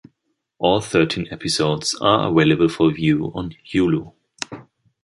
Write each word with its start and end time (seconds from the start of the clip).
All 0.57 0.81
thirteen 0.81 1.27
episodes 1.29 1.93
are 2.01 2.29
available 2.31 2.67
for 2.69 2.91
view 2.91 3.31
on 3.35 3.53
Hulu. 3.71 4.11